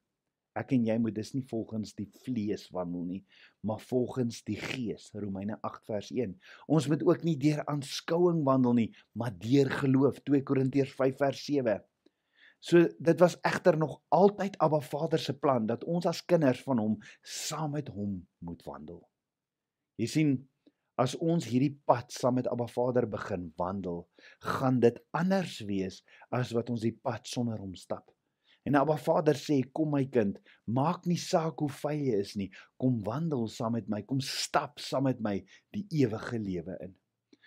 Ek 0.56 0.72
en 0.72 0.86
jy 0.88 0.96
moet 1.04 1.16
dus 1.18 1.34
nie 1.36 1.44
volgens 1.50 1.92
die 1.98 2.08
vlees 2.24 2.70
wandel 2.72 3.04
nie, 3.10 3.22
maar 3.68 3.82
volgens 3.84 4.40
die 4.48 4.56
gees. 4.56 5.10
Romeine 5.12 5.58
8 5.68 5.84
vers 5.90 6.12
1. 6.16 6.38
Ons 6.72 6.88
moet 6.88 7.04
ook 7.04 7.26
nie 7.28 7.36
deur 7.42 7.60
aanskouing 7.72 8.40
wandel 8.48 8.78
nie, 8.78 8.88
maar 9.20 9.36
deur 9.42 9.72
geloof. 9.84 10.22
2 10.24 10.46
Korintiërs 10.48 10.96
5 10.96 11.20
vers 11.20 11.44
7. 11.50 11.84
So 12.64 12.88
dit 13.04 13.20
was 13.20 13.36
egter 13.46 13.76
nog 13.78 14.00
altyd 14.16 14.56
Abba 14.64 14.80
Vader 14.80 15.20
se 15.20 15.36
plan 15.38 15.68
dat 15.68 15.84
ons 15.84 16.08
as 16.08 16.24
kinders 16.26 16.64
van 16.64 16.80
hom 16.82 16.96
saam 17.22 17.76
met 17.76 17.92
hom 17.92 18.18
moet 18.40 18.64
wandel. 18.66 19.04
Jy 20.00 20.08
sien, 20.10 20.34
as 20.96 21.18
ons 21.20 21.46
hierdie 21.52 21.76
pad 21.86 22.16
saam 22.16 22.40
met 22.40 22.48
Abba 22.48 22.66
Vader 22.72 23.06
begin 23.12 23.50
wandel, 23.60 24.06
gaan 24.56 24.80
dit 24.80 24.98
anders 25.12 25.60
wees 25.68 26.00
as 26.32 26.56
wat 26.56 26.72
ons 26.72 26.88
die 26.88 26.96
pad 26.96 27.28
sonder 27.28 27.60
hom 27.60 27.76
stap. 27.76 28.15
En 28.66 28.76
Abba 28.76 28.98
Vader 28.98 29.36
sê, 29.38 29.62
"Kom 29.72 29.92
my 29.92 30.06
kind, 30.06 30.40
maak 30.66 31.06
nie 31.06 31.18
saak 31.18 31.60
hoe 31.60 31.70
vy 31.70 31.94
jy 31.94 32.20
is 32.20 32.36
nie, 32.36 32.52
kom 32.78 33.04
wandel 33.04 33.48
saam 33.48 33.74
met 33.74 33.88
my, 33.88 34.02
kom 34.02 34.20
stap 34.20 34.80
saam 34.80 35.04
met 35.04 35.20
my 35.20 35.46
die 35.72 35.86
ewige 35.92 36.40
lewe 36.40 36.78
in." 36.82 36.96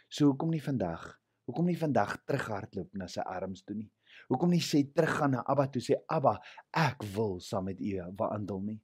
So 0.09 0.27
hoekom 0.27 0.51
nie 0.51 0.63
vandag? 0.63 1.19
Hoekom 1.47 1.67
nie 1.67 1.77
vandag 1.77 2.19
terughardloop 2.25 2.95
na 2.95 3.07
sy 3.07 3.21
arms 3.21 3.65
toe 3.65 3.75
nie? 3.77 3.91
Hoekom 4.29 4.51
nie 4.51 4.61
sê 4.61 4.85
teruggaan 4.95 5.31
na 5.31 5.43
Abba 5.47 5.67
toe 5.67 5.83
sê, 5.83 5.97
"Abba, 6.09 6.39
ek 6.73 7.03
wil 7.15 7.41
saam 7.41 7.65
met 7.65 7.81
U 7.81 8.13
wandel 8.17 8.61
nie." 8.61 8.81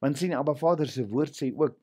Want 0.00 0.18
sien 0.18 0.34
Abba 0.34 0.54
Vader 0.54 0.86
se 0.86 1.04
woord 1.06 1.34
sê 1.34 1.52
ook 1.54 1.76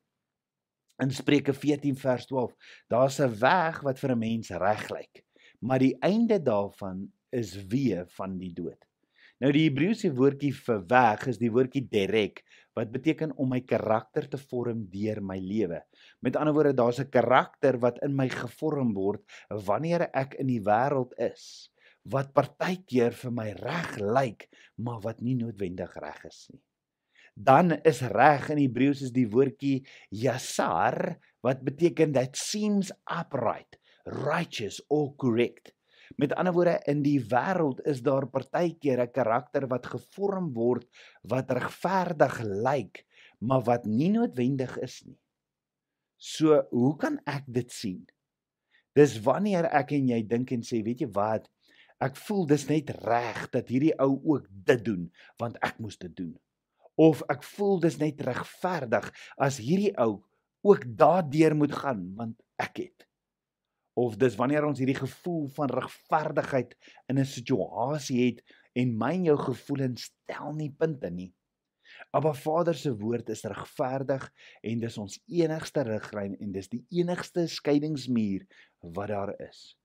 in 1.02 1.10
Spreuke 1.10 1.52
14 1.52 1.96
vers 1.96 2.26
12, 2.26 2.54
daar's 2.88 3.20
'n 3.20 3.38
weg 3.38 3.82
wat 3.82 3.98
vir 3.98 4.10
'n 4.12 4.18
mens 4.18 4.50
reg 4.50 4.88
lyk, 4.90 5.24
maar 5.60 5.78
die 5.78 5.96
einde 6.00 6.42
daarvan 6.42 7.12
is 7.30 7.56
weë 7.56 8.08
van 8.08 8.38
die 8.38 8.52
dood. 8.52 8.85
Nou 9.44 9.50
die 9.52 9.66
Hebreëse 9.66 10.08
woordjie 10.16 10.54
vir 10.56 10.78
weg 10.88 11.26
is 11.28 11.36
die 11.36 11.50
woordjie 11.52 11.82
derek 11.92 12.40
wat 12.76 12.92
beteken 12.92 13.34
om 13.36 13.50
my 13.52 13.60
karakter 13.68 14.24
te 14.32 14.38
vorm 14.40 14.86
deur 14.92 15.20
my 15.20 15.36
lewe. 15.40 15.82
Met 16.24 16.38
ander 16.40 16.56
woorde, 16.56 16.72
daar's 16.76 17.00
'n 17.00 17.10
karakter 17.12 17.76
wat 17.80 18.00
in 18.02 18.16
my 18.16 18.28
gevorm 18.28 18.94
word 18.94 19.20
wanneer 19.50 20.08
ek 20.14 20.36
in 20.40 20.46
die 20.46 20.60
wêreld 20.60 21.12
is 21.18 21.68
wat 22.04 22.32
partykeer 22.32 23.12
vir 23.12 23.32
my 23.32 23.50
reg 23.52 23.98
lyk, 23.98 24.48
maar 24.78 25.00
wat 25.00 25.20
nie 25.20 25.34
noodwendig 25.34 25.92
reg 26.00 26.24
is 26.24 26.48
nie. 26.52 26.62
Dan 27.34 27.72
is 27.84 28.00
reg 28.00 28.48
in 28.48 28.58
Hebreëus 28.58 29.02
is 29.02 29.12
die 29.12 29.28
woordjie 29.28 29.84
yasar 30.08 31.18
wat 31.42 31.64
beteken 31.64 32.12
that 32.12 32.36
seems 32.36 32.90
upright, 33.04 33.76
righteous 34.06 34.80
or 34.88 35.12
correct. 35.16 35.75
Met 36.14 36.34
ander 36.38 36.54
woorde 36.54 36.78
in 36.86 37.02
die 37.02 37.18
wêreld 37.18 37.82
is 37.90 38.02
daar 38.06 38.28
partykeer 38.30 39.02
'n 39.02 39.12
karakter 39.12 39.66
wat 39.66 39.86
gevorm 39.86 40.52
word 40.54 40.86
wat 41.22 41.50
regverdig 41.50 42.40
lyk, 42.42 43.04
maar 43.38 43.62
wat 43.62 43.84
nie 43.84 44.10
noodwendig 44.10 44.78
is 44.78 45.02
nie. 45.04 45.18
So, 46.16 46.62
hoe 46.70 46.96
kan 46.96 47.20
ek 47.26 47.44
dit 47.46 47.72
sien? 47.72 48.06
Dis 48.94 49.20
wanneer 49.20 49.64
ek 49.64 49.92
en 49.92 50.08
jy 50.08 50.22
dink 50.22 50.52
en 50.52 50.62
sê, 50.62 50.82
weet 50.82 51.00
jy 51.00 51.10
wat? 51.12 51.50
Ek 52.00 52.16
voel 52.16 52.46
dis 52.46 52.68
net 52.68 52.90
reg 53.04 53.50
dat 53.50 53.68
hierdie 53.68 53.94
ou 53.98 54.20
ook 54.24 54.46
dit 54.48 54.84
doen 54.84 55.12
want 55.38 55.58
ek 55.60 55.78
moes 55.78 55.98
dit 55.98 56.16
doen. 56.16 56.36
Of 56.96 57.22
ek 57.28 57.42
voel 57.42 57.80
dis 57.80 57.98
net 57.98 58.20
regverdig 58.20 59.12
as 59.36 59.58
hierdie 59.58 59.92
ou 59.98 60.22
ook 60.62 60.84
daardeur 60.96 61.56
moet 61.56 61.72
gaan 61.72 62.14
want 62.16 62.40
ek 62.56 62.76
het 62.84 63.06
of 63.96 64.18
dis 64.20 64.36
wanneer 64.36 64.66
ons 64.68 64.78
hierdie 64.78 64.98
gevoel 64.98 65.46
van 65.56 65.72
regverdigheid 65.72 66.74
in 67.08 67.18
'n 67.18 67.24
situasie 67.24 68.18
het 68.26 68.42
en 68.76 68.98
myn 68.98 69.24
jou 69.24 69.36
gevoelens 69.40 70.10
tel 70.28 70.52
nie 70.52 70.70
punte 70.70 71.10
nie. 71.10 71.32
Maar 72.12 72.34
Vader 72.34 72.74
se 72.74 72.92
woord 72.96 73.28
is 73.28 73.44
regverdig 73.44 74.32
en 74.62 74.80
dis 74.80 74.98
ons 74.98 75.22
enigste 75.26 75.82
riglyn 75.82 76.36
en 76.40 76.52
dis 76.52 76.68
die 76.68 76.84
enigste 76.90 77.46
skeidingsmuur 77.48 78.46
wat 78.80 79.08
daar 79.08 79.34
is. 79.48 79.78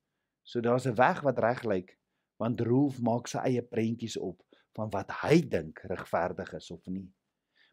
So 0.44 0.60
daar's 0.62 0.88
'n 0.88 0.96
weg 0.96 1.22
wat 1.22 1.40
reg 1.40 1.64
lyk 1.64 1.98
want 2.38 2.62
Rolf 2.62 3.00
maak 3.02 3.28
sy 3.28 3.38
eie 3.38 3.62
prentjies 3.62 4.18
op 4.18 4.42
van 4.76 4.90
wat 4.90 5.12
hy 5.22 5.42
dink 5.42 5.80
regverdig 5.80 6.54
is 6.54 6.72
of 6.72 6.86
nie. 6.88 7.08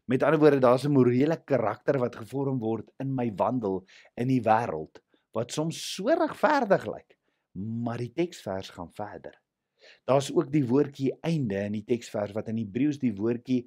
Met 0.05 0.23
ander 0.23 0.39
woorde, 0.39 0.59
daar's 0.59 0.85
'n 0.85 0.91
morele 0.91 1.37
karakter 1.43 1.99
wat 1.99 2.15
gevorm 2.15 2.59
word 2.59 2.91
in 2.99 3.15
my 3.15 3.31
wandel 3.35 3.85
in 4.15 4.27
die 4.27 4.41
wêreld 4.41 5.01
wat 5.35 5.53
soms 5.53 5.79
so 5.95 6.09
regverdig 6.09 6.85
lyk, 6.89 7.17
maar 7.53 8.01
die 8.01 8.13
teksvers 8.13 8.71
gaan 8.75 8.91
verder. 8.93 9.35
Daar's 10.09 10.29
ook 10.33 10.51
die 10.51 10.65
woordjie 10.67 11.13
einde 11.25 11.61
in 11.67 11.77
die 11.79 11.85
teksvers 11.87 12.33
wat 12.35 12.49
in 12.51 12.59
Hebreëus 12.59 12.99
die 13.01 13.13
woordjie 13.15 13.63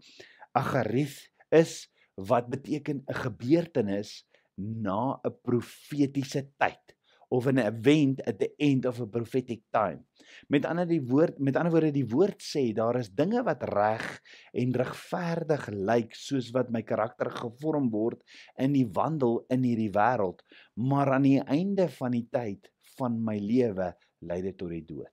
agarith 0.58 1.18
is 1.54 1.88
wat 2.14 2.50
beteken 2.52 3.04
'n 3.08 3.20
gebeurtenis 3.24 4.24
na 4.56 5.18
'n 5.24 5.38
profetiese 5.42 6.50
tyd 6.58 6.96
of 7.32 7.48
'n 7.48 7.58
event 7.58 8.20
at 8.28 8.38
the 8.38 8.50
end 8.60 8.84
of 8.84 9.00
a 9.00 9.06
prophetic 9.06 9.62
time. 9.72 10.04
Met 10.48 10.66
ander 10.68 10.86
die 10.86 11.00
woord 11.00 11.38
met 11.38 11.56
ander 11.56 11.72
woorde 11.72 11.92
die 11.94 12.08
woord 12.08 12.42
sê 12.44 12.64
daar 12.76 12.98
is 13.00 13.08
dinge 13.08 13.40
wat 13.46 13.64
reg 13.72 14.04
en 14.52 14.76
regverdig 14.82 15.64
lyk 15.72 16.12
soos 16.14 16.50
wat 16.56 16.70
my 16.70 16.82
karakter 16.82 17.30
gevorm 17.30 17.88
word 17.90 18.20
in 18.60 18.76
die 18.76 18.88
wandel 18.98 19.40
in 19.48 19.64
hierdie 19.64 19.92
wêreld, 19.96 20.44
maar 20.76 21.14
aan 21.16 21.28
die 21.28 21.40
einde 21.40 21.88
van 21.88 22.12
die 22.18 22.26
tyd 22.28 22.68
van 22.98 23.16
my 23.24 23.38
lewe 23.40 23.92
lei 24.20 24.42
dit 24.44 24.58
tot 24.58 24.70
die 24.70 24.84
dood. 24.84 25.12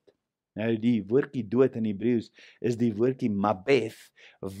Nou 0.58 0.74
die 0.82 0.98
woordjie 1.06 1.46
dood 1.48 1.76
in 1.78 1.86
Hebreëus 1.88 2.28
is 2.60 2.76
die 2.76 2.92
woordjie 2.96 3.30
mabeth 3.30 3.98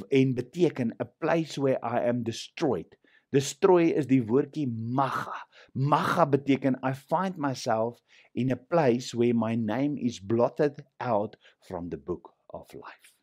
en 0.08 0.34
beteken 0.38 0.94
a 1.02 1.06
place 1.20 1.60
where 1.60 1.80
I 1.82 2.06
am 2.08 2.22
destroyed. 2.24 2.94
Destroy 3.34 3.90
is 3.94 4.08
die 4.10 4.22
woordjie 4.26 4.66
magga. 4.70 5.36
Magga 5.74 6.26
beteken 6.26 6.78
I 6.82 6.92
find 6.94 7.36
myself 7.36 8.00
in 8.34 8.50
a 8.50 8.56
place 8.56 9.14
where 9.14 9.34
my 9.34 9.54
name 9.54 9.96
is 9.98 10.20
blotted 10.20 10.82
out 10.98 11.36
from 11.68 11.88
the 11.88 11.96
book 11.96 12.32
of 12.50 12.66
life. 12.74 13.14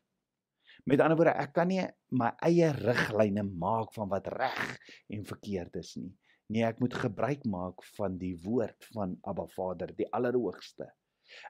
Met 0.88 1.02
ander 1.04 1.18
woorde, 1.20 1.34
ek 1.36 1.52
kan 1.52 1.68
nie 1.68 1.84
my 2.16 2.30
eie 2.44 2.70
riglyne 2.72 3.44
maak 3.44 3.92
van 3.96 4.08
wat 4.08 4.30
reg 4.32 4.78
en 5.12 5.26
verkeerd 5.28 5.76
is 5.80 5.92
nie. 6.00 6.12
Nee, 6.48 6.64
ek 6.64 6.80
moet 6.80 6.96
gebruik 6.96 7.44
maak 7.44 7.84
van 7.98 8.16
die 8.16 8.32
woord 8.40 8.88
van 8.94 9.18
Abba 9.28 9.44
Vader, 9.52 9.92
die 9.92 10.08
Allerhoogste. 10.16 10.88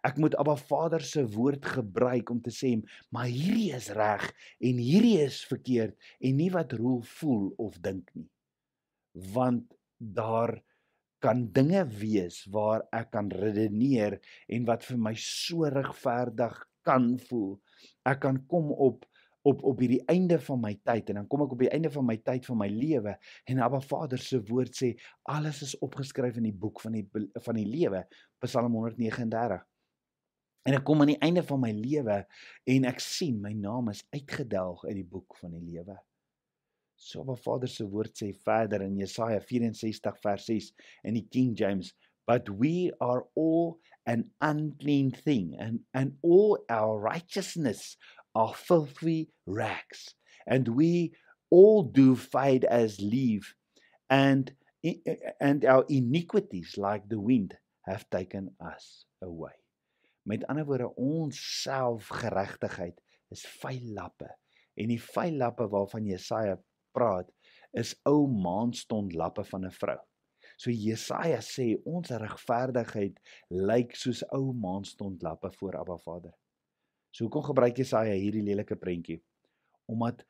Ek 0.03 0.19
moet 0.19 0.35
Abba 0.43 0.57
Vader 0.59 1.05
se 1.07 1.23
woord 1.37 1.63
gebruik 1.77 2.33
om 2.35 2.41
te 2.43 2.51
sê, 2.51 2.73
maar 3.15 3.31
hierdie 3.31 3.71
is 3.77 3.93
reg 3.95 4.27
en 4.59 4.83
hierdie 4.83 5.21
is 5.23 5.45
verkeerd 5.47 5.95
en 6.19 6.35
nie 6.41 6.51
wat 6.51 6.75
Roel 6.75 7.05
voel 7.21 7.53
of 7.63 7.79
dink 7.85 8.11
nie 8.19 8.27
want 9.19 9.75
daar 9.99 10.63
kan 11.23 11.47
dinge 11.55 11.83
wees 11.99 12.43
waar 12.53 12.85
ek 12.95 13.13
kan 13.15 13.31
redeneer 13.33 14.19
en 14.49 14.67
wat 14.69 14.85
vir 14.87 14.99
my 15.09 15.15
so 15.19 15.69
regverdig 15.73 16.57
kan 16.87 17.15
voel. 17.29 17.57
Ek 18.07 18.23
kan 18.25 18.43
kom 18.51 18.73
op 18.73 19.07
op 19.47 19.63
op 19.65 19.79
hierdie 19.81 20.03
einde 20.11 20.37
van 20.45 20.59
my 20.61 20.73
tyd 20.85 21.13
en 21.13 21.21
dan 21.21 21.29
kom 21.31 21.45
ek 21.45 21.53
op 21.55 21.63
die 21.63 21.71
einde 21.73 21.89
van 21.95 22.05
my 22.05 22.17
tyd 22.27 22.45
van 22.45 22.59
my 22.59 22.67
lewe 22.69 23.15
en 23.49 23.61
Abba 23.65 23.79
Vader 23.81 24.21
se 24.21 24.41
woord 24.51 24.75
sê 24.77 24.91
alles 25.31 25.63
is 25.65 25.77
opgeskryf 25.85 26.37
in 26.41 26.49
die 26.51 26.57
boek 26.65 26.83
van 26.85 26.99
die 26.99 27.07
van 27.47 27.57
die 27.57 27.69
lewe. 27.69 28.03
Psalm 28.45 28.75
139 28.77 29.63
en 30.69 30.77
ek 30.77 30.85
kom 30.85 31.01
aan 31.01 31.15
die 31.15 31.23
einde 31.25 31.47
van 31.47 31.63
my 31.63 31.71
lewe 31.73 32.19
en 32.75 32.91
ek 32.91 33.01
sien 33.01 33.39
my 33.41 33.55
naam 33.57 33.89
is 33.95 34.05
uitgedelg 34.13 34.85
uit 34.85 34.99
die 34.99 35.09
boek 35.17 35.39
van 35.41 35.55
die 35.57 35.65
lewe 35.65 35.97
so 36.99 37.23
Abba 37.23 37.37
Vader 37.37 37.71
se 37.71 37.85
woord 37.85 38.13
sê 38.15 38.35
verder 38.45 38.83
in 38.83 38.99
Jesaja 38.99 39.41
64 39.41 40.21
vers 40.23 40.47
6 40.47 40.73
in 41.05 41.15
die 41.15 41.27
King 41.31 41.55
James 41.55 41.95
but 42.27 42.49
we 42.51 42.91
are 43.01 43.25
all 43.35 43.79
an 44.05 44.31
unclean 44.43 45.11
thing 45.11 45.57
and 45.59 45.81
and 45.95 46.13
all 46.23 46.59
our 46.69 46.99
righteousness 46.99 47.97
are 48.39 48.55
filthy 48.55 49.31
rags, 49.47 50.15
and 50.47 50.69
we 50.69 51.13
all 51.51 51.83
do 51.83 52.15
fade 52.15 52.65
as 52.65 53.01
leaf, 53.01 53.55
and 54.09 54.53
and 55.41 55.65
our 55.65 55.85
iniquities, 55.89 56.75
like 56.77 57.09
the 57.09 57.19
wind, 57.19 57.57
have 57.87 58.09
taken 58.11 58.51
us 58.61 59.05
away. 59.23 59.57
Met 60.25 60.45
ander 60.49 60.65
woorde, 60.65 60.87
ons 60.95 61.35
selfgeregtigheid 61.65 62.95
is 63.33 63.43
vuil 63.59 63.95
lappe. 63.97 64.29
En 64.79 64.93
die 64.93 65.01
vuil 65.03 65.41
lappe 65.41 65.67
waarvan 65.73 66.07
Jesaja 66.07 66.59
praat, 66.93 67.29
is 67.73 67.95
ou 68.09 68.27
maanstond 68.27 69.15
lappe 69.15 69.45
van 69.45 69.65
'n 69.67 69.71
vrou. 69.71 69.99
So 70.59 70.71
Jesaja 70.71 71.39
sê 71.39 71.77
ons 71.87 72.11
regverdigheid 72.11 73.19
lyk 73.51 73.95
soos 73.97 74.25
ou 74.35 74.53
maanstond 74.53 75.23
lappe 75.23 75.51
voor 75.59 75.77
Abba 75.79 75.97
Vader. 75.99 76.35
So 77.13 77.25
hoekom 77.25 77.43
gebruik 77.43 77.79
Jesaja 77.79 78.13
hierdie 78.13 78.43
lelike 78.43 78.77
prentjie? 78.77 79.23
Omdat 79.87 80.25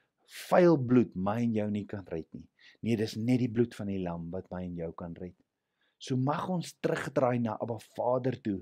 vuil 0.50 0.76
bloed 0.76 1.14
my 1.16 1.40
en 1.46 1.54
jou 1.56 1.68
nie 1.72 1.86
kan 1.88 2.04
red 2.12 2.26
nie. 2.36 2.46
Nee, 2.84 2.96
dis 3.00 3.16
net 3.16 3.40
die 3.40 3.50
bloed 3.50 3.74
van 3.74 3.88
die 3.88 4.02
lam 4.02 4.28
wat 4.30 4.50
my 4.52 4.62
en 4.66 4.76
jou 4.76 4.90
kan 4.92 5.14
red. 5.18 5.34
So 5.98 6.14
mag 6.20 6.44
ons 6.52 6.74
terugdraai 6.84 7.40
na 7.42 7.56
Abba 7.58 7.78
Vader 7.96 8.36
toe, 8.44 8.60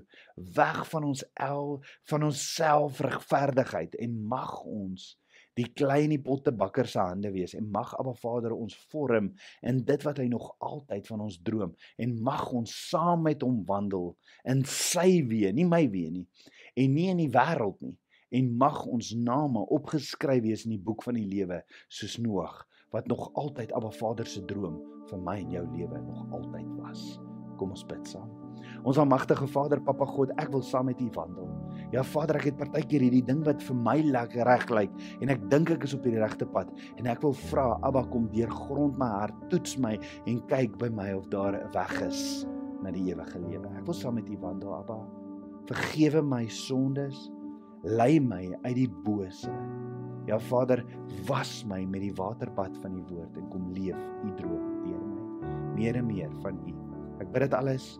weg 0.57 0.79
van 0.89 1.05
ons 1.05 1.21
el 1.35 1.75
van 2.09 2.25
ons 2.25 2.45
selfregverdigheid 2.55 3.99
en 4.01 4.15
mag 4.31 4.55
ons 4.63 5.11
die 5.57 5.67
klein 5.73 6.13
die 6.13 6.21
pottebakker 6.21 6.87
se 6.89 7.01
hande 7.01 7.31
wees 7.33 7.55
en 7.57 7.69
mag 7.73 7.93
Abba 7.99 8.13
Vader 8.17 8.55
ons 8.55 8.75
vorm 8.91 9.31
in 9.65 9.83
dit 9.87 10.07
wat 10.07 10.21
hy 10.21 10.27
nog 10.31 10.49
altyd 10.63 11.09
van 11.09 11.25
ons 11.27 11.39
droom 11.43 11.75
en 11.97 12.17
mag 12.23 12.47
ons 12.55 12.73
saam 12.89 13.25
met 13.27 13.45
hom 13.45 13.63
wandel 13.67 14.13
in 14.45 14.63
sy 14.69 15.23
weë, 15.27 15.53
nie 15.57 15.67
my 15.67 15.83
weë 15.91 16.13
nie 16.19 16.27
en 16.77 16.93
nie 16.93 17.09
in 17.13 17.23
die 17.25 17.31
wêreld 17.33 17.81
nie 17.81 17.95
en 18.37 18.49
mag 18.59 18.81
ons 18.85 19.13
name 19.15 19.61
opgeskryf 19.73 20.43
wees 20.43 20.65
in 20.67 20.75
die 20.75 20.83
boek 20.83 21.05
van 21.07 21.19
die 21.19 21.27
lewe 21.27 21.61
soos 21.87 22.17
Noag 22.21 22.65
wat 22.91 23.07
nog 23.07 23.29
altyd 23.33 23.73
Abba 23.75 23.91
Vader 23.91 24.27
se 24.27 24.43
droom 24.45 24.81
vir 25.09 25.23
my 25.23 25.39
en 25.43 25.55
jou 25.55 25.63
lewe 25.75 26.01
nog 26.07 26.39
altyd 26.39 26.75
was. 26.81 27.07
Kom 27.57 27.75
ons 27.75 27.87
bid 27.87 28.07
saam. 28.07 28.36
Ons 28.87 28.95
almagtige 29.01 29.43
Vader, 29.51 29.81
Papa 29.83 30.05
God, 30.07 30.29
ek 30.39 30.47
wil 30.53 30.61
saam 30.63 30.87
met 30.87 31.01
U 31.03 31.09
wandel. 31.17 31.49
Ja 31.91 32.05
Vader, 32.07 32.37
ek 32.39 32.45
het 32.53 32.59
partykeer 32.61 33.03
hierdie 33.03 33.23
ding 33.27 33.41
wat 33.43 33.59
vir 33.67 33.75
my 33.83 33.97
lekker 34.05 34.47
reg 34.47 34.63
lyk 34.71 34.93
en 35.23 35.31
ek 35.33 35.43
dink 35.51 35.73
ek 35.75 35.83
is 35.83 35.95
op 35.97 36.05
die 36.07 36.15
regte 36.15 36.47
pad 36.53 36.71
en 36.95 37.09
ek 37.11 37.19
wil 37.25 37.35
vra 37.49 37.65
Abba 37.87 38.05
kom 38.13 38.29
deurgrond 38.31 38.95
my 38.99 39.09
hart, 39.11 39.35
toets 39.51 39.75
my 39.83 39.97
en 40.23 40.39
kyk 40.51 40.79
by 40.79 40.87
my 40.87 41.09
of 41.17 41.27
daar 41.33 41.59
'n 41.59 41.67
weg 41.75 41.95
is 42.07 42.47
na 42.83 42.91
die 42.91 43.11
ewige 43.11 43.39
lewe. 43.43 43.67
Ek 43.75 43.85
wil 43.85 43.97
saam 43.97 44.15
met 44.15 44.29
U 44.29 44.37
wandel, 44.39 44.73
Abba. 44.73 45.03
Vergewe 45.67 46.23
my 46.23 46.47
sondes 46.47 47.27
lei 47.83 48.19
my 48.19 48.55
uit 48.63 48.75
die 48.75 48.91
bose. 49.03 49.51
Ja 50.27 50.39
Vader, 50.39 50.83
was 51.27 51.65
my 51.65 51.83
met 51.85 52.01
die 52.01 52.15
waterbad 52.15 52.75
van 52.77 52.93
die 52.93 53.03
woord 53.11 53.35
en 53.35 53.49
kom 53.49 53.67
leef 53.73 53.99
u 54.23 54.31
droom 54.35 54.83
deur 54.83 55.03
my. 55.03 55.21
Meer 55.75 55.95
en 55.95 56.07
meer 56.07 56.31
van 56.41 56.55
u. 56.67 56.73
Ek 57.19 57.31
bid 57.31 57.41
dit 57.41 57.53
alles 57.53 57.99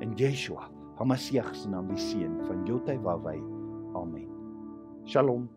in 0.00 0.14
Yeshua, 0.16 0.70
Hamasiach 0.98 1.54
se 1.54 1.68
naam, 1.68 1.88
die 1.88 1.98
seun 1.98 2.40
van 2.48 2.64
Jotai 2.66 2.98
Wawai. 3.02 3.40
Amen. 3.94 4.28
Shalom. 5.06 5.48